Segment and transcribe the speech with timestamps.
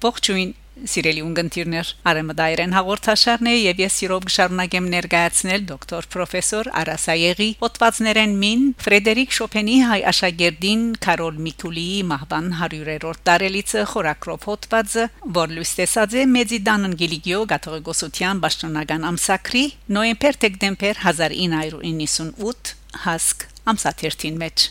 [0.00, 0.56] Ողջույն
[0.88, 8.62] Սիրելի ունգընտիրներ, Արեմդայրեն հաղորդաշարն է եւ ես սիրով կշարունակեմ ներկայացնել դոկտոր պրոֆեսոր Արասայեգի ոդվածներեն մին
[8.80, 16.26] Ֆրեդերիկ Շոպենի հայ աշակերտին Կարոլ Միկուլիի մահվան 100-րդ տարելիցը խորակրով հոդվածը, որ լույս տեսած է
[16.38, 19.64] Մեծիդան Անգելիկիո գաթողիկոսության պաշտոնական ամսակրի
[20.00, 24.70] նոյեմբեր-դեկտեմբեր 1998 հասկ ամսաթերթին մեջ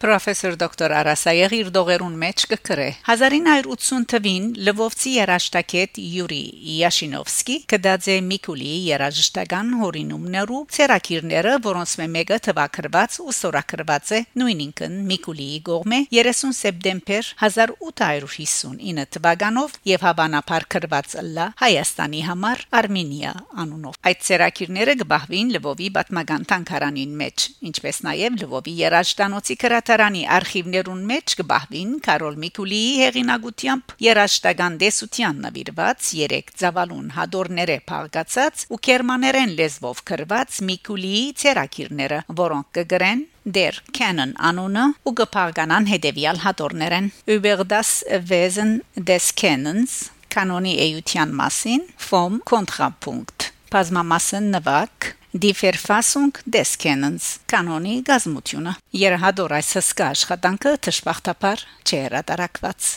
[0.00, 6.38] Պրոֆեսոր դոկտոր Արասայեղ իր դողերուն մեջ կգրե 1980 թվին Լվովցի երաշտակետ Յուրի
[6.80, 15.60] Յաշինովսկի կդաձե Միկուլի երաժշտական հորինումներու ցերակիրները որոնց մեկը թվակրված ու սորակրված է նույն ինքն Միկուլիի
[15.68, 23.34] գողմե 30 սեպտեմբեր 1859 թվականով եւ հավանաբար կրված լա Հայաստանի համար Արմենիա
[23.66, 30.98] անունով այդ ցերակիրները գբահվին Լվովի պատմական տանկարանին մեջ ինչպես նաեւ Լվովի երաժշտանոցի կրատ Թատրոնի արխիվներուն
[31.08, 40.04] մեջ կբահվին Կարոլ Միկուլիի հեղինակությամբ երաշտական դեսության նվիրված 3 ծավալուն հադորները փաղկացած ու կերմաներեն լեզվով
[40.12, 43.26] գրված Միկուլիի ցերակիրները, որոնք կգրեն
[43.58, 47.94] der Canon անունը ու կփաղկանան հետևյալ հադորներեն über das
[48.30, 49.96] Wesen des Canons
[50.30, 59.68] կանոնի էյության մասին vom Kontrapunkt Pazmamasen նվակ Die Verfassung des Kennens կանոնի գազմությունը Երհադոր այս
[59.78, 62.88] հսկա աշխատանքը դժբախտաբար չհրատարակված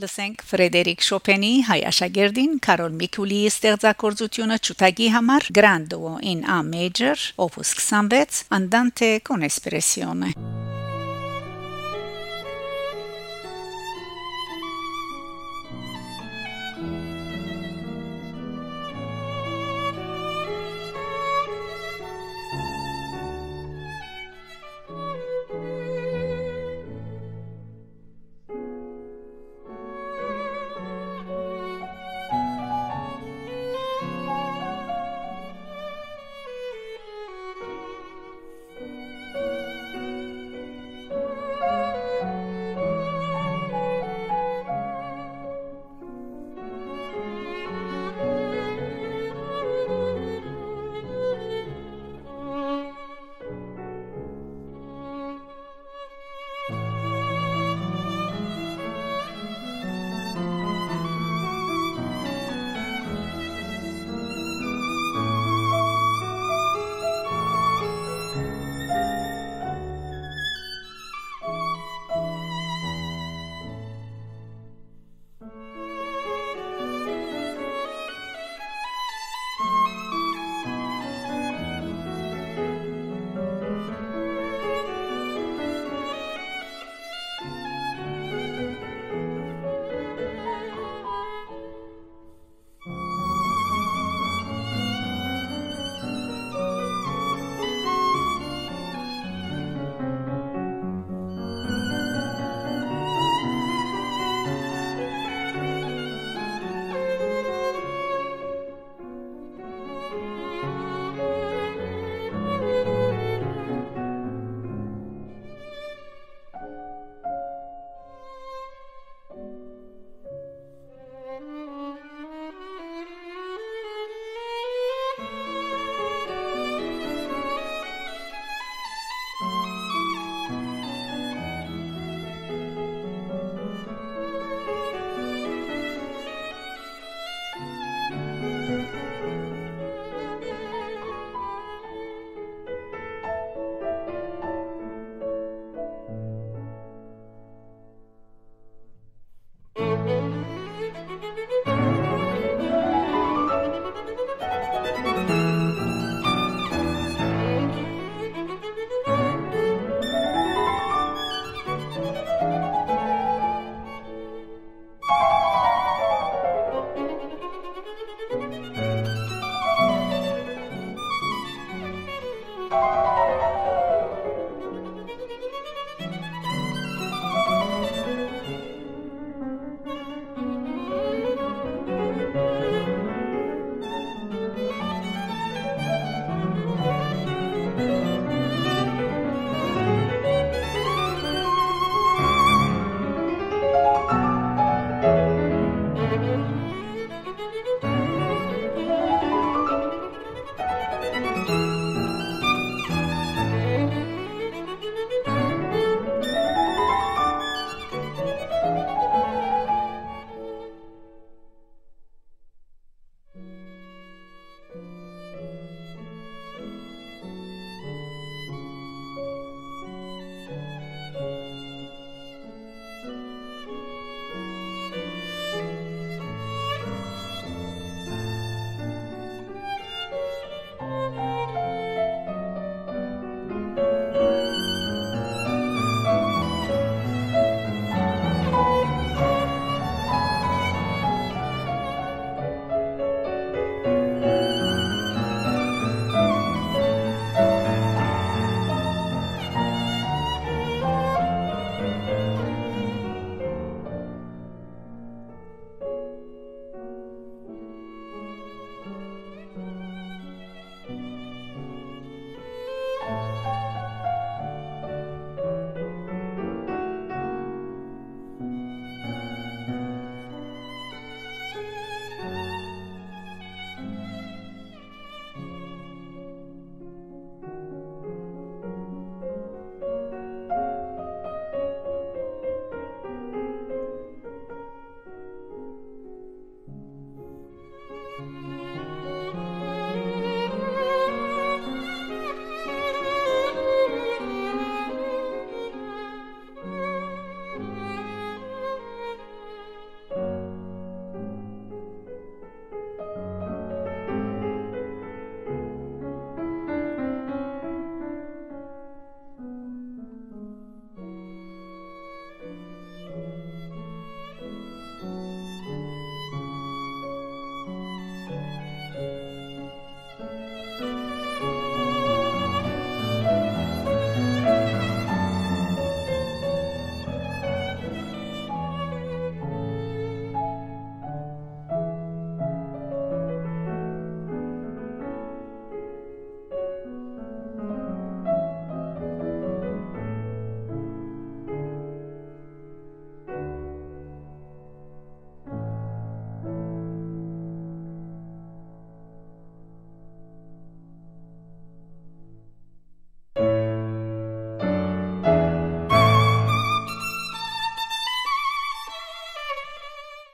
[0.00, 7.76] Լսենք Ֆրեդերիկ Շոպենի հայ աշակերտին Կարոլ Միկուլիի ստեղծագործությունը ճուտագի համար Grando in A major opus
[7.76, 10.32] 26 Andante con espressione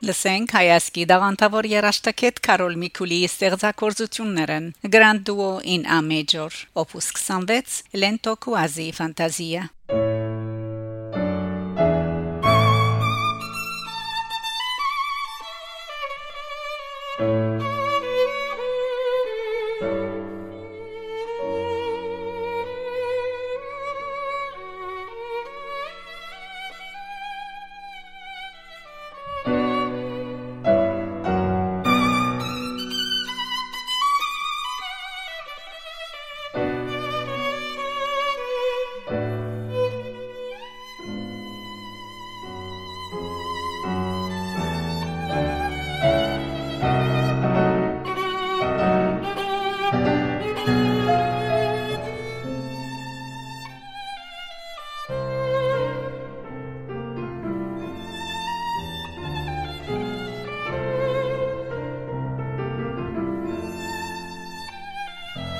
[0.04, 4.66] Լսենք հայասկի դաղանտավոր երաշտակետ Կարոլ Միկուլիի ստեղծագործություններն.
[4.92, 9.70] Grand Duo in A Major Opus 26 Lento quasi fantasia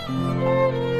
[0.08, 0.93] Música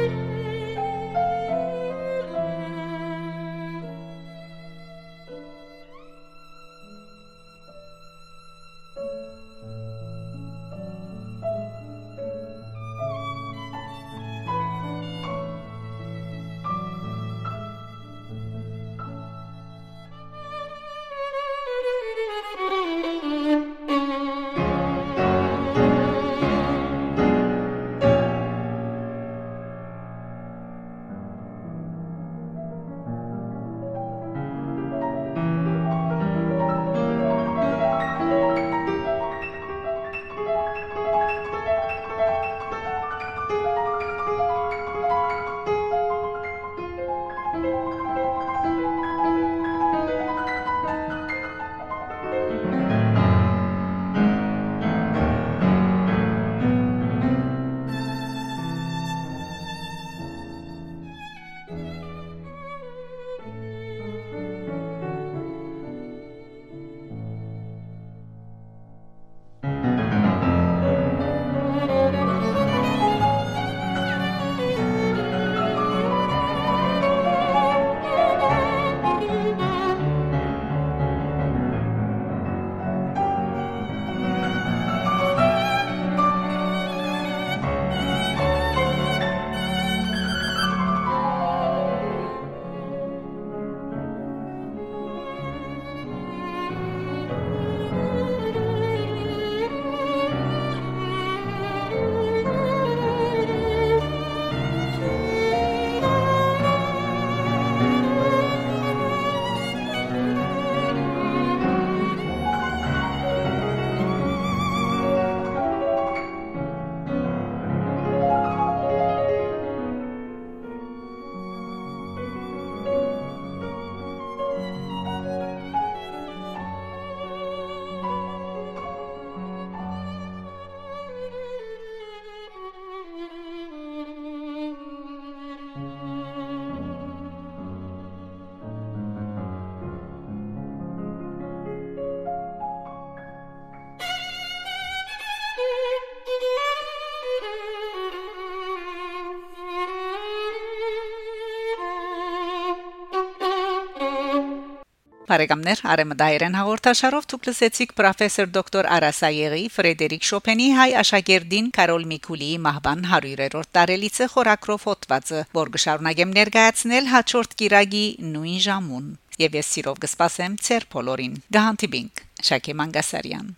[155.25, 163.03] Բարեկամներ Արեմդայերեն հաղորդաշարով ցուկ լսեցիք պրոֆեսոր դոկտոր Արասայեգի Ֆրեդերիկ Շոպենի հայ աշակերտին Կարոլ Միկուլիի մահվան
[163.09, 168.05] 100-րդ տարելիցը խորակրով հոդվածը, որ գշարունակեմ ներկայացնել հաջորդ կիրագի
[168.35, 173.53] նույն ժամուն։ Եվ ես սիրով կսպասեմ ցեր բոլորին։ Գահանտիբինգ Շակե Մանգասարյան